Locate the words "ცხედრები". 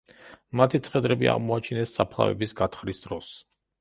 0.87-1.29